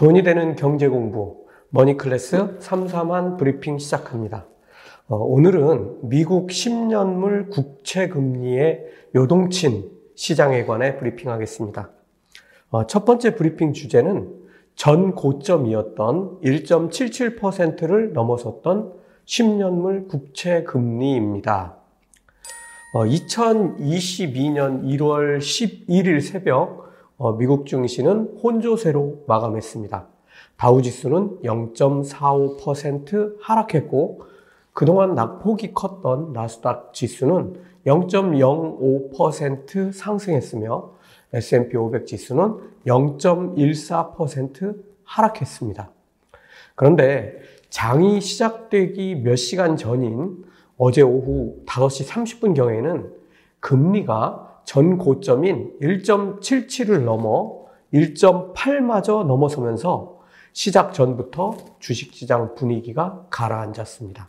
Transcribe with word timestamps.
돈이 0.00 0.22
되는 0.22 0.56
경제 0.56 0.88
공부 0.88 1.44
머니클래스 1.68 2.56
331 2.58 3.36
브리핑 3.36 3.76
시작합니다. 3.76 4.46
어, 5.08 5.16
오늘은 5.16 6.08
미국 6.08 6.48
10년물 6.48 7.50
국채 7.50 8.08
금리의 8.08 8.86
요동친 9.14 9.90
시장에 10.14 10.64
관해 10.64 10.96
브리핑하겠습니다. 10.96 11.90
어, 12.70 12.86
첫 12.86 13.04
번째 13.04 13.34
브리핑 13.34 13.74
주제는 13.74 14.32
전 14.74 15.14
고점이었던 15.14 16.40
1.77%를 16.40 18.14
넘어섰던 18.14 18.94
10년물 19.26 20.08
국채 20.08 20.62
금리입니다. 20.62 21.76
2022년 22.94 24.82
1월 24.82 25.40
11일 25.40 26.22
새벽 26.22 26.80
어, 26.80 26.89
미국 27.38 27.66
증시는 27.66 28.38
혼조세로 28.42 29.24
마감했습니다. 29.26 30.06
다우지수는 30.56 31.40
0.45% 31.42 33.36
하락했고 33.40 34.22
그동안 34.72 35.14
낙폭이 35.14 35.74
컸던 35.74 36.32
나스닥 36.32 36.94
지수는 36.94 37.60
0.05% 37.86 39.92
상승했으며 39.92 40.92
S&P 41.32 41.76
500 41.76 42.06
지수는 42.06 42.56
0.14% 42.86 44.76
하락했습니다. 45.04 45.90
그런데 46.74 47.38
장이 47.68 48.20
시작되기 48.20 49.14
몇 49.16 49.36
시간 49.36 49.76
전인 49.76 50.44
어제 50.76 51.02
오후 51.02 51.62
5시 51.66 52.08
30분경에는 52.08 53.12
금리가 53.60 54.49
전 54.70 54.98
고점인 54.98 55.78
1.77을 55.82 57.02
넘어 57.02 57.64
1.8마저 57.92 59.26
넘어서면서 59.26 60.20
시작 60.52 60.94
전부터 60.94 61.56
주식시장 61.80 62.54
분위기가 62.54 63.26
가라앉았습니다. 63.30 64.28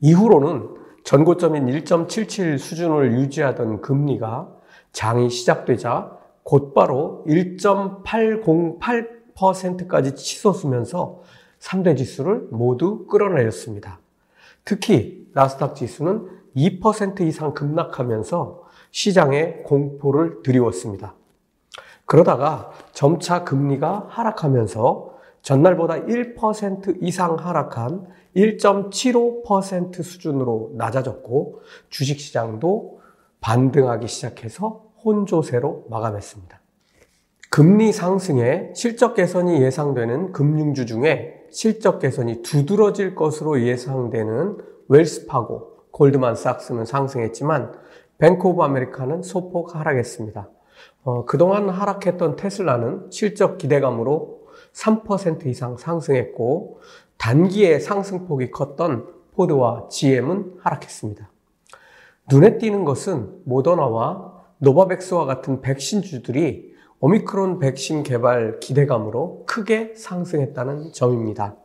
이후로는 0.00 0.70
전 1.04 1.24
고점인 1.24 1.66
1.77 1.66 2.56
수준을 2.56 3.12
유지하던 3.12 3.82
금리가 3.82 4.48
장이 4.92 5.28
시작되자 5.28 6.16
곧바로 6.42 7.22
1.808%까지 7.26 10.14
치솟으면서 10.14 11.20
3대 11.60 11.98
지수를 11.98 12.48
모두 12.50 13.04
끌어내렸습니다. 13.08 14.00
특히 14.64 15.28
나스닥 15.34 15.76
지수는 15.76 16.43
2% 16.56 17.20
이상 17.20 17.54
급락하면서 17.54 18.62
시장에 18.90 19.62
공포를 19.64 20.42
드리웠습니다. 20.42 21.14
그러다가 22.06 22.70
점차 22.92 23.44
금리가 23.44 24.06
하락하면서 24.08 25.14
전날보다 25.42 26.02
1% 26.02 26.98
이상 27.02 27.36
하락한 27.36 28.06
1.75% 28.36 30.02
수준으로 30.02 30.72
낮아졌고 30.74 31.60
주식시장도 31.90 33.00
반등하기 33.40 34.08
시작해서 34.08 34.84
혼조세로 35.04 35.86
마감했습니다. 35.90 36.60
금리 37.50 37.92
상승에 37.92 38.72
실적 38.74 39.14
개선이 39.14 39.62
예상되는 39.62 40.32
금융주 40.32 40.86
중에 40.86 41.44
실적 41.50 42.00
개선이 42.00 42.42
두드러질 42.42 43.14
것으로 43.14 43.62
예상되는 43.62 44.58
웰스파고, 44.88 45.73
골드만삭스는 45.94 46.84
상승했지만 46.84 47.72
뱅크 48.18 48.48
오브 48.48 48.62
아메리카는 48.62 49.22
소폭 49.22 49.74
하락했습니다. 49.76 50.48
어, 51.04 51.24
그동안 51.24 51.68
하락했던 51.68 52.36
테슬라는 52.36 53.10
실적 53.10 53.58
기대감으로 53.58 54.44
3% 54.72 55.46
이상 55.46 55.76
상승했고 55.76 56.80
단기에 57.16 57.78
상승폭이 57.78 58.50
컸던 58.50 59.06
포드와 59.36 59.88
GM은 59.88 60.56
하락했습니다. 60.60 61.30
눈에 62.30 62.58
띄는 62.58 62.84
것은 62.84 63.42
모더나와 63.44 64.32
노바백스와 64.58 65.26
같은 65.26 65.60
백신주들이 65.60 66.74
오미크론 67.00 67.58
백신 67.58 68.02
개발 68.02 68.58
기대감으로 68.60 69.44
크게 69.46 69.94
상승했다는 69.94 70.92
점입니다. 70.92 71.56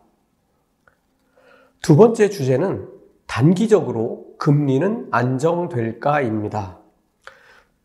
두 1.81 1.95
번째 1.95 2.29
주제는 2.29 2.98
단기적으로 3.29 4.25
금리는 4.39 5.07
안정될까입니다. 5.11 6.79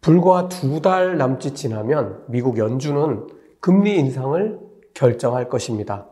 불과 0.00 0.48
두 0.48 0.80
달 0.80 1.18
남짓 1.18 1.54
지나면 1.54 2.24
미국 2.28 2.56
연준은 2.56 3.26
금리 3.60 3.98
인상을 3.98 4.58
결정할 4.94 5.50
것입니다. 5.50 6.06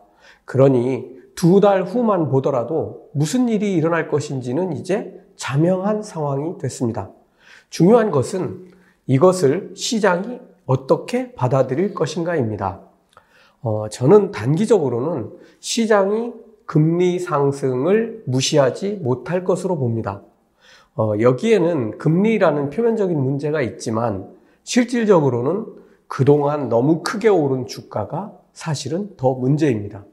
그러니 0.44 1.16
두 1.34 1.60
달 1.60 1.82
후만 1.82 2.28
보더라도 2.28 3.08
무슨 3.14 3.48
일이 3.48 3.72
일어날 3.72 4.08
것인지는 4.08 4.74
이제 4.74 5.18
자명한 5.36 6.02
상황이 6.02 6.58
됐습니다. 6.58 7.10
중요한 7.70 8.10
것은 8.10 8.66
이것을 9.06 9.72
시장이 9.74 10.40
어떻게 10.66 11.32
받아들일 11.32 11.94
것인가입니다. 11.94 12.82
어, 13.62 13.88
저는 13.88 14.30
단기적으로는 14.30 15.30
시장이 15.58 16.34
금리 16.72 17.18
상승을 17.18 18.22
무시하지 18.24 19.00
못할 19.02 19.44
것으로 19.44 19.76
봅니다. 19.76 20.22
어, 20.94 21.12
여기에는 21.20 21.98
금리라는 21.98 22.70
표면적인 22.70 23.20
문제가 23.20 23.60
있지만 23.60 24.30
실질적으로는 24.62 25.66
그동안 26.08 26.70
너무 26.70 27.02
크게 27.02 27.28
오른 27.28 27.66
주가가 27.66 28.32
사실은 28.54 29.10
더 29.18 29.34
문제입니다. 29.34 30.06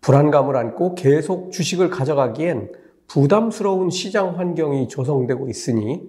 불안감을 0.00 0.56
안고 0.56 0.96
계속 0.96 1.52
주식을 1.52 1.88
가져가기엔 1.88 2.72
부담스러운 3.06 3.90
시장 3.90 4.36
환경이 4.36 4.88
조성되고 4.88 5.48
있으니 5.48 6.02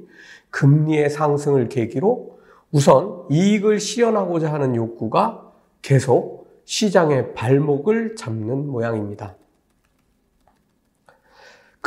금리의 0.49 1.11
상승을 1.11 1.69
계기로 1.69 2.39
우선 2.71 3.25
이익을 3.29 3.79
실현하고자 3.79 4.51
하는 4.51 4.75
욕구가 4.75 5.51
계속 5.83 6.47
시장의 6.65 7.35
발목을 7.35 8.15
잡는 8.15 8.71
모양입니다. 8.71 9.35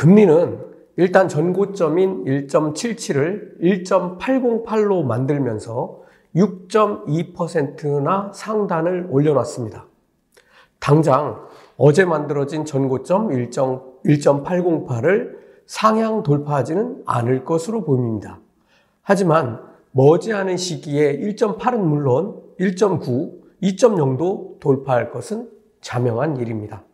금리는 0.01 0.57
일단 0.97 1.27
전고점인 1.27 2.25
1.77을 2.25 3.61
1.808로 3.61 5.03
만들면서 5.03 6.01
6.2%나 6.35 8.31
상단을 8.33 9.09
올려놨습니다. 9.11 9.85
당장 10.79 11.45
어제 11.77 12.03
만들어진 12.03 12.65
전고점 12.65 13.29
1.808을 13.29 15.35
상향 15.67 16.23
돌파하지는 16.23 17.03
않을 17.05 17.45
것으로 17.45 17.83
보입니다. 17.83 18.39
하지만 19.03 19.61
머지않은 19.91 20.57
시기에 20.57 21.19
1.8은 21.19 21.77
물론 21.77 22.41
1.9, 22.59 23.39
2.0도 23.61 24.59
돌파할 24.59 25.11
것은 25.11 25.47
자명한 25.81 26.37
일입니다. 26.37 26.85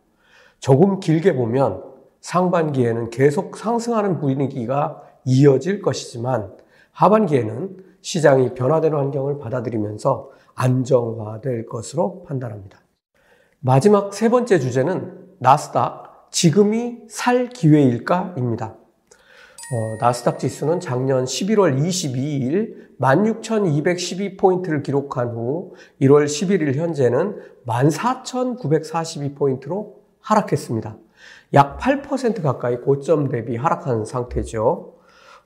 조금 0.60 1.00
길게 1.00 1.36
보면 1.36 1.87
상반기에는 2.20 3.10
계속 3.10 3.56
상승하는 3.56 4.18
분위기가 4.18 5.02
이어질 5.24 5.82
것이지만 5.82 6.52
하반기에는 6.92 7.76
시장이 8.00 8.54
변화되는 8.54 8.96
환경을 8.96 9.38
받아들이면서 9.38 10.30
안정화될 10.54 11.66
것으로 11.66 12.22
판단합니다. 12.24 12.80
마지막 13.60 14.14
세 14.14 14.28
번째 14.28 14.58
주제는 14.58 15.26
나스닥 15.38 16.28
지금이 16.30 17.02
살 17.08 17.48
기회일까입니다. 17.48 18.76
어, 19.70 19.98
나스닥 20.00 20.38
지수는 20.38 20.80
작년 20.80 21.24
11월 21.24 21.78
22일 21.78 22.88
16,212포인트를 22.98 24.82
기록한 24.82 25.28
후 25.28 25.74
1월 26.00 26.24
11일 26.24 26.74
현재는 26.74 27.36
14,942포인트로 27.66 29.92
하락했습니다. 30.20 30.96
약 31.54 31.78
8% 31.78 32.42
가까이 32.42 32.76
고점 32.76 33.28
대비 33.28 33.56
하락한 33.56 34.04
상태죠. 34.04 34.94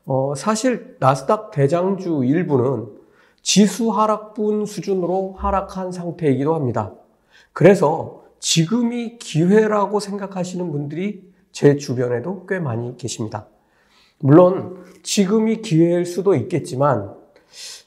어, 0.04 0.34
사실 0.36 0.96
나스닥 0.98 1.52
대장주 1.52 2.22
일부는 2.24 2.88
지수 3.42 3.90
하락분 3.90 4.66
수준으로 4.66 5.34
하락한 5.38 5.92
상태이기도 5.92 6.54
합니다. 6.54 6.92
그래서 7.52 8.22
지금이 8.40 9.18
기회라고 9.18 10.00
생각하시는 10.00 10.72
분들이 10.72 11.30
제 11.52 11.76
주변에도 11.76 12.46
꽤 12.46 12.58
많이 12.58 12.96
계십니다. 12.96 13.46
물론 14.18 14.84
지금이 15.02 15.62
기회일 15.62 16.06
수도 16.06 16.34
있겠지만 16.34 17.14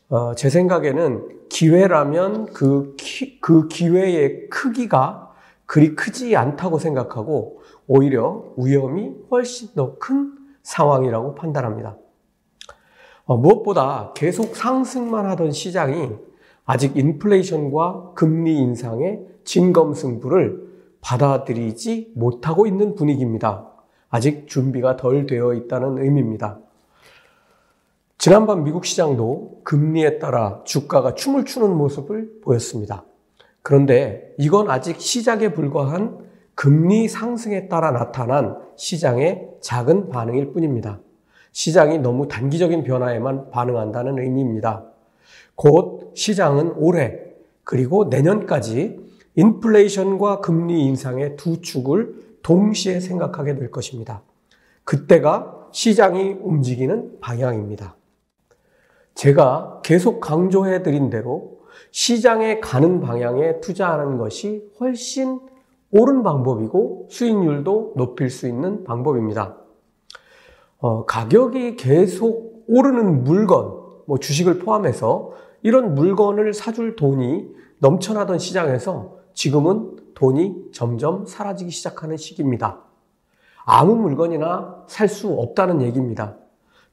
어, 0.09 0.35
제 0.35 0.49
생각에는 0.49 1.47
기회라면 1.49 2.53
그, 2.53 2.95
기, 2.97 3.39
그 3.41 3.67
기회의 3.67 4.49
크기가 4.49 5.33
그리 5.65 5.95
크지 5.95 6.35
않다고 6.35 6.77
생각하고 6.77 7.61
오히려 7.87 8.43
위험이 8.57 9.13
훨씬 9.31 9.73
더 9.75 9.97
큰 9.99 10.33
상황이라고 10.63 11.35
판단합니다. 11.35 11.97
어, 13.25 13.37
무엇보다 13.37 14.13
계속 14.15 14.55
상승만 14.55 15.25
하던 15.27 15.51
시장이 15.51 16.09
아직 16.65 16.97
인플레이션과 16.97 18.13
금리 18.15 18.57
인상의 18.57 19.21
진검승부를 19.43 20.65
받아들이지 21.01 22.13
못하고 22.15 22.65
있는 22.65 22.95
분위기입니다. 22.95 23.69
아직 24.09 24.47
준비가 24.47 24.97
덜 24.97 25.27
되어 25.27 25.53
있다는 25.53 25.99
의미입니다. 25.99 26.59
지난밤 28.17 28.63
미국 28.63 28.85
시장도 28.85 29.61
금리에 29.63 30.17
따라 30.17 30.61
주가가 30.63 31.13
춤을 31.13 31.45
추는 31.45 31.75
모습을 31.75 32.41
보였습니다. 32.41 33.03
그런데 33.61 34.33
이건 34.39 34.69
아직 34.71 34.99
시작에 34.99 35.53
불과한 35.53 36.25
금리 36.55 37.07
상승에 37.07 37.67
따라 37.67 37.91
나타난 37.91 38.57
시장의 38.77 39.49
작은 39.61 40.09
반응일 40.09 40.53
뿐입니다. 40.53 40.99
시장이 41.51 41.99
너무 41.99 42.27
단기적인 42.27 42.83
변화에만 42.83 43.51
반응한다는 43.51 44.19
의미입니다. 44.19 44.85
곧 45.55 46.11
시장은 46.15 46.73
올해 46.77 47.19
그리고 47.63 48.05
내년까지 48.05 48.99
인플레이션과 49.35 50.39
금리 50.39 50.85
인상의 50.85 51.35
두 51.35 51.61
축을 51.61 52.39
동시에 52.41 52.99
생각하게 52.99 53.55
될 53.55 53.71
것입니다. 53.71 54.21
그때가 54.83 55.67
시장이 55.71 56.37
움직이는 56.41 57.19
방향입니다. 57.19 57.95
제가 59.13 59.81
계속 59.83 60.19
강조해 60.19 60.83
드린 60.83 61.09
대로 61.09 61.59
시장에 61.91 62.59
가는 62.59 63.01
방향에 63.01 63.61
투자하는 63.61 64.17
것이 64.17 64.69
훨씬 64.79 65.39
옳은 65.97 66.23
방법이고 66.23 67.07
수익률도 67.09 67.93
높일 67.95 68.29
수 68.29 68.47
있는 68.47 68.83
방법입니다. 68.83 69.55
어, 70.79 71.05
가격이 71.05 71.77
계속 71.77 72.65
오르는 72.67 73.23
물건, 73.23 73.79
뭐 74.05 74.19
주식을 74.19 74.59
포함해서 74.59 75.31
이런 75.63 75.95
물건을 75.95 76.53
사줄 76.53 76.97
돈이 76.97 77.47
넘쳐나던 77.79 78.39
시장에서 78.39 79.19
지금은 79.33 79.95
돈이 80.15 80.71
점점 80.73 81.25
사라지기 81.25 81.71
시작하는 81.71 82.17
시기입니다. 82.17 82.81
아무 83.63 83.95
물건이나 83.95 84.83
살 84.87 85.07
수 85.07 85.29
없다는 85.29 85.81
얘기입니다. 85.81 86.35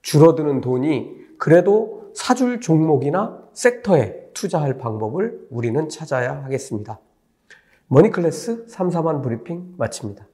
줄어드는 0.02 0.60
돈이 0.60 1.16
그래도 1.38 2.10
사줄 2.14 2.60
종목이나 2.60 3.42
섹터에 3.52 4.30
투자할 4.32 4.78
방법을 4.78 5.48
우리는 5.50 5.88
찾아야 5.88 6.44
하겠습니다. 6.44 7.00
머니클래스 7.92 8.68
331 8.68 9.22
브리핑 9.22 9.74
마칩니다. 9.76 10.26